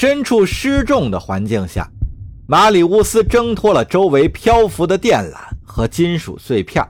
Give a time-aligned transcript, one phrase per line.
[0.00, 1.86] 身处失重的环境下，
[2.46, 6.82] 马里乌斯挣脱了周围漂浮的电缆和金属碎片。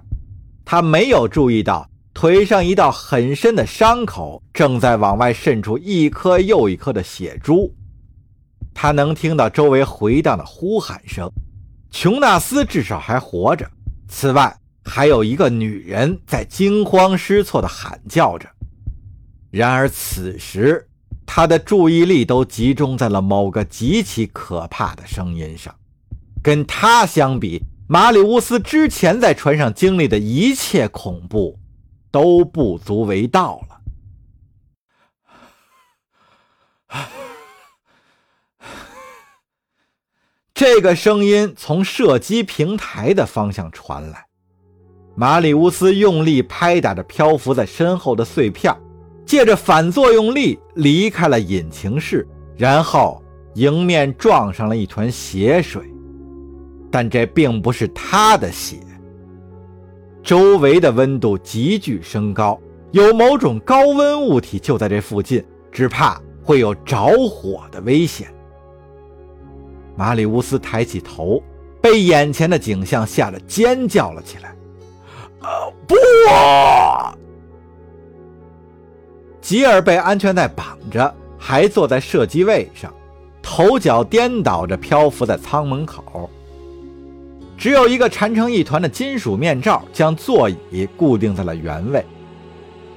[0.65, 7.75] 他没有注意到腿上一道很深的伤口正在往外渗出一颗又一颗的血珠。
[8.73, 11.29] 他能听到周围回荡的呼喊声，
[11.91, 13.69] 琼纳斯至少还活着。
[14.07, 18.49] 此外，还有一个女人在惊慌失措地喊叫着。
[19.51, 20.87] 然而此时，
[21.33, 25.73] 他的注意力都集中在了某个极其可怕的声音上。
[26.43, 31.57] 跟他相比，马里乌斯之前在船上经历的一切恐怖
[32.11, 33.63] 都不足为道
[36.91, 36.99] 了。
[40.53, 44.27] 这个声音从射击平台的方向传来。
[45.15, 48.77] 马里乌斯用力拍打着漂浮在身后的碎片。
[49.31, 53.23] 借着反作用力离开了引擎室，然后
[53.55, 55.85] 迎面撞上了一团血水，
[56.91, 58.79] 但这并不是他的血。
[60.21, 68.27] 周围的温度急剧升高，有某种高温物体就在这附近，只怕会有着火的危险。
[69.95, 71.41] 马里乌斯抬起头，
[71.81, 74.57] 被眼前的景象吓得尖叫了起来
[75.41, 75.95] ：“啊，不！”
[79.51, 82.95] 吉尔被安全带绑着，还坐在射击位上，
[83.43, 86.31] 头脚颠倒着漂浮在舱门口。
[87.59, 92.07] 只有一个缠成一团的金属面罩将座椅固定在了原位。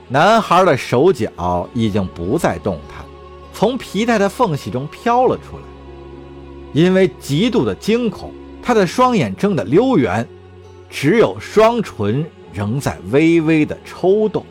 [0.07, 3.03] 男孩的手脚已经不再动弹，
[3.51, 5.63] 从皮带的缝隙中飘了出来。
[6.71, 10.23] 因为极度的惊恐，他的双眼睁得溜圆，
[10.88, 12.23] 只有双唇
[12.53, 14.45] 仍在微微的抽动。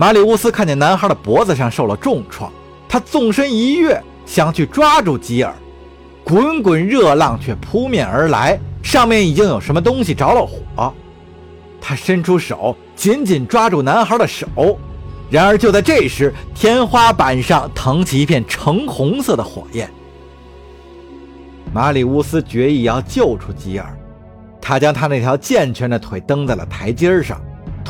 [0.00, 2.52] 马里乌斯看见男孩的脖子上受了重创，
[2.88, 5.52] 他纵身一跃，想去抓住吉尔。
[6.22, 10.94] 滚滚热浪却扑面而来，上面已经有什么东西着了火。
[11.80, 14.46] 他伸出手，紧紧抓住男孩的手。
[15.30, 19.90] 然而就在这时，天花板上腾起一片橙红色的火焰。
[21.72, 23.98] 马里乌斯决意要救出吉尔，
[24.60, 27.40] 他将他那条健全的腿蹬在了台阶上。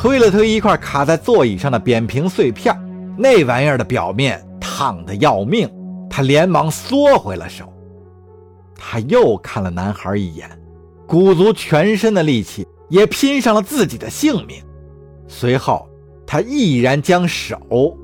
[0.01, 2.73] 推了推一块卡在座椅上的扁平碎片，
[3.17, 5.69] 那玩意儿的表面烫得要命。
[6.09, 7.65] 他连忙缩回了手。
[8.77, 10.49] 他又看了男孩一眼，
[11.05, 14.63] 鼓足全身的力气，也拼上了自己的性命。
[15.27, 15.85] 随后，
[16.25, 17.59] 他毅然将手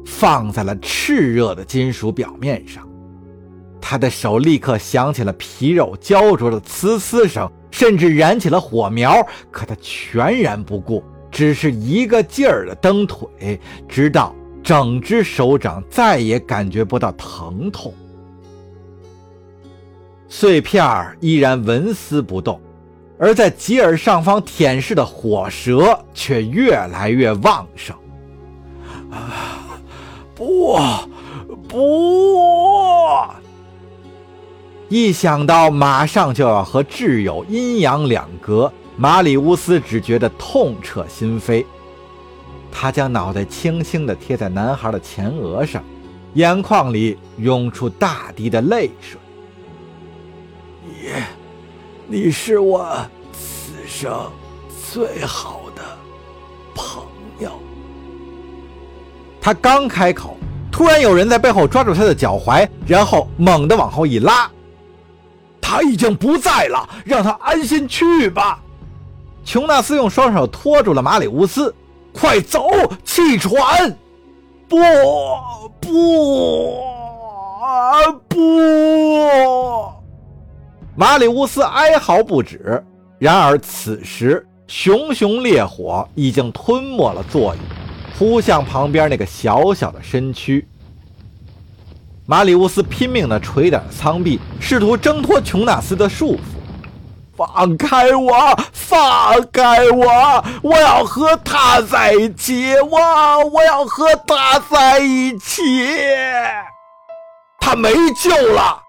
[0.06, 2.86] 放在了炽热的金属表面上。
[3.80, 9.26] 他的手立刻响起了皮肉焦灼的呲呲声，甚至燃起了火苗。
[9.50, 11.02] 可他全然不顾。
[11.36, 13.60] 只是一个劲儿的蹬腿，
[13.90, 17.94] 直到整只手掌再也感觉不到疼痛。
[20.30, 22.58] 碎片依然纹丝不动，
[23.20, 27.94] 而在吉尔上方舔舐的火舌却越来越旺盛。
[29.12, 29.68] 啊！
[30.34, 30.80] 不，
[31.68, 32.40] 不！
[34.88, 38.72] 一想到马上就要和挚友阴阳两隔。
[38.98, 41.66] 马里乌斯只觉得痛彻心扉，
[42.72, 45.84] 他将脑袋轻轻地贴在男孩的前额上，
[46.34, 49.20] 眼眶里涌出大滴的泪水。
[50.86, 51.10] 你，
[52.08, 52.96] 你是我
[53.34, 54.32] 此生
[54.90, 55.82] 最好的
[56.74, 57.04] 朋
[57.40, 57.52] 友。
[59.42, 60.38] 他刚开口，
[60.72, 64.50] 突然有人在背后抓住他的脚踝，然后猛地往后一拉。
[65.60, 68.62] 他已经不在了，让他安心去吧。
[69.46, 71.74] 琼纳斯用双手托住了马里乌斯，
[72.12, 72.68] 快走，
[73.04, 73.96] 弃船！
[74.68, 74.78] 不
[75.80, 76.82] 不
[77.64, 78.38] 啊不！
[80.96, 82.84] 马里乌斯哀嚎不止。
[83.20, 87.60] 然而此时，熊熊烈火已经吞没了座椅，
[88.18, 90.68] 扑向旁边那个小小的身躯。
[92.26, 96.40] 马里乌斯拼命地捶打着舱壁，试图挣脱琼纳斯的束缚。
[97.36, 98.58] 放开我！
[98.72, 100.44] 放开我！
[100.62, 102.76] 我要和他在一起！
[102.80, 105.62] 我我要和他在一起！
[107.60, 108.82] 他没救了！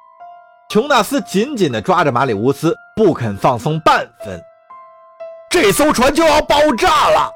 [0.69, 4.41] 琼纳斯紧紧地抓着马里乌斯，不肯放松半分。
[5.51, 7.33] 这艘船就要爆炸了！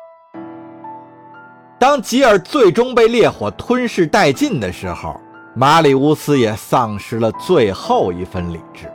[1.78, 5.18] 当吉尔最终被烈火吞噬殆尽的时候，
[5.54, 8.92] 马里乌斯也丧失了最后一分理智。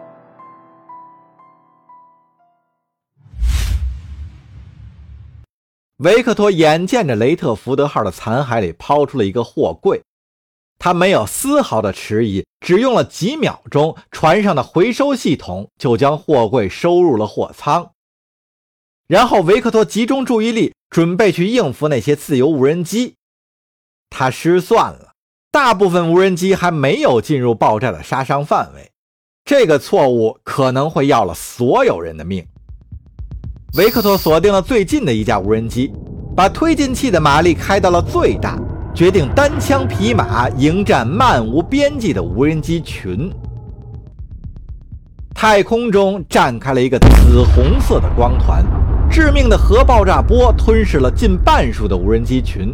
[5.97, 10.01] 维克托眼见着雷特福德号的残骸里抛出了一个货柜，
[10.77, 17.91] 他没有丝毫的迟疑，只用了几秒钟，船上的回收系统就将货柜收入了货舱。
[19.07, 23.15] 然后维克托集中注意力，准备去应付那些自由无人机。
[24.09, 25.13] 他失算了，
[25.49, 28.91] 大部分无人机还没有进入爆炸的杀伤范围。
[29.45, 32.45] 这个错误可能会要了所有人的命。
[33.75, 35.91] 维克托锁定了最近的一架无人机，
[36.33, 38.57] 把推进器的马力开到了最大，
[38.93, 43.29] 决定单枪匹马迎战漫无边际的无人机群。
[45.33, 48.63] 太空中绽开了一个紫红色的光团。
[49.11, 52.73] 致命的核爆炸波吞噬了近半数的无人机群，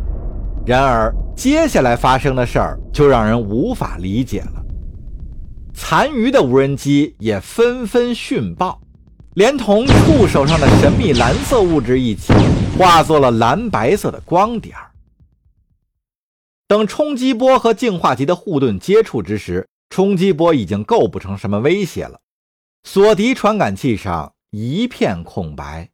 [0.66, 4.64] 然而接下来发生的事儿就让人无法理解了。
[5.74, 8.81] 残余的无人机也纷纷殉爆，
[9.36, 12.34] 连同触手上的神秘蓝色物质一起，
[12.78, 14.92] 化作了蓝白色的光点儿。
[16.68, 22.20] 等冲击波和净化级的护盾接触之时，冲击波已经构不成什么威胁了。
[22.84, 25.90] 索敌传感器上一片空白。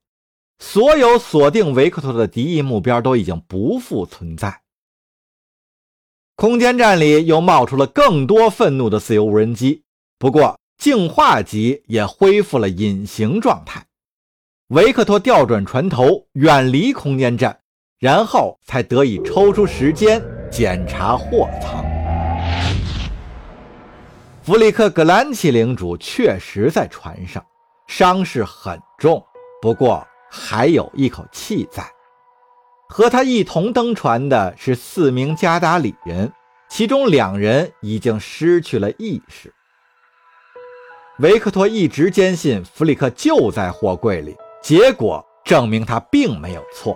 [0.57, 4.61] 所有锁定维克托的敌意目标都已经不复存在。
[6.35, 9.83] 空间站里又冒出了更多愤怒的自由无人机，
[10.17, 13.85] 不过净化级也恢复了隐形状态。
[14.69, 17.57] 维克托调转船头，远离空间站，
[18.00, 20.21] 然后才得以抽出时间
[20.51, 21.85] 检查货舱。
[24.44, 27.45] 弗里克格兰奇领主确实在船上，
[27.88, 29.23] 伤势很重，
[29.62, 30.06] 不过。
[30.30, 31.81] 还有一口气在。
[32.89, 36.30] 和他一同登船的是四名加达里人，
[36.68, 39.53] 其中两人已经失去了意识。
[41.19, 46.95] 维克托一直坚信弗里克就在货柜里，结果证明他并没有错。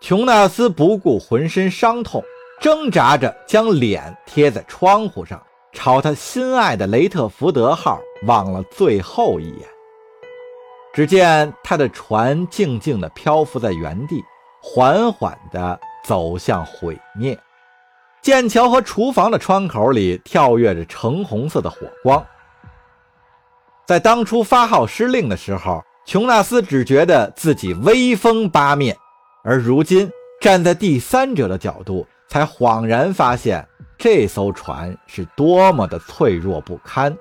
[0.00, 2.24] 琼纳斯不顾浑身伤痛，
[2.58, 9.68] 挣扎着将脸贴在窗户上，朝他心爱的雷特福德号望了最后一眼。
[10.94, 14.24] 只见他的船静静地漂浮在原地，
[14.62, 17.38] 缓缓地走向毁灭。
[18.20, 22.24] 剑桥和厨房的窗口里跳跃着橙红色的火光。
[23.86, 28.96] 在当初发号施令的时候，琼纳斯只觉得自己威风八面，
[29.42, 30.10] 而如今
[30.40, 33.66] 站在第三者的角度，才恍然发现
[33.96, 37.16] 这艘船是多么的脆弱不堪。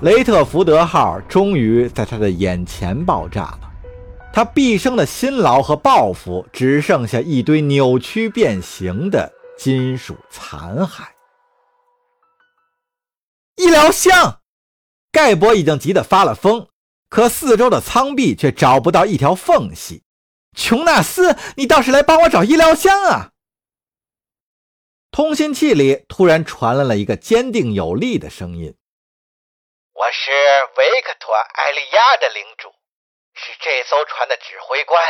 [0.00, 3.63] 雷特福德号终于在他的眼前爆炸了，
[4.34, 11.06] 他毕生的辛劳和抱负只剩下一堆扭曲变形的金属残骸。
[13.54, 14.40] 医疗箱，
[15.12, 16.66] 盖博已经急得发了疯，
[17.08, 20.02] 可四周的舱壁却找不到一条缝隙。
[20.56, 23.30] 琼纳斯，你倒是来帮我找医疗箱啊！
[25.12, 28.74] 通信器里突然传来了一个坚定有力的声音。
[29.92, 30.32] 我是
[30.76, 32.73] 维克托·艾利亚的领主，
[33.34, 35.02] 是这艘船的指挥官，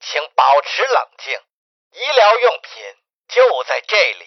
[0.00, 1.34] 请保持冷静。
[1.92, 2.82] 医疗用品
[3.28, 4.26] 就在这里。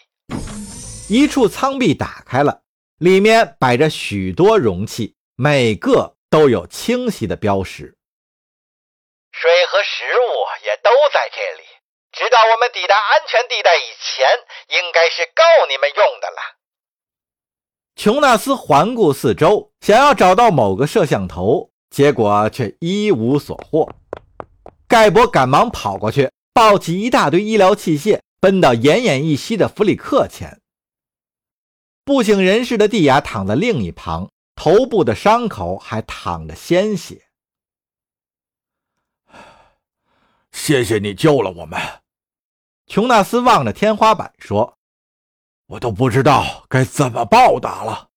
[1.09, 2.61] 一处舱壁打开了，
[2.99, 7.95] 里面摆着许多容器，每个都有清晰的标识。
[9.31, 11.63] 水和食物也都在这里，
[12.11, 14.27] 直到我们抵达安全地带以前，
[14.67, 16.57] 应该是够你们用的了。
[17.95, 23.89] 琼纳斯环顾四周，想要找到某个摄像头，结果却一无所获。
[24.87, 30.61] 盖博赶忙跑过去，抱起一大堆医疗器械，奔到奄奄一息的弗里克前。
[32.03, 37.27] 不省人事的蒂亚躺在另一旁，头部的伤口还淌着鲜血。
[40.51, 41.79] 谢谢你救了我们，
[42.87, 44.75] 琼纳斯望着天花板说。
[45.67, 48.08] 我都不知道该怎么报答了。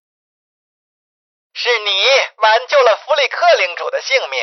[1.55, 1.91] 是你
[2.37, 4.41] 挽救了弗里克领主的性命。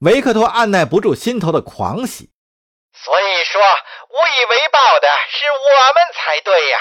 [0.00, 2.30] 维克托按耐不住心头的狂喜，
[2.92, 6.78] 所以说无以为报的是我们才对呀。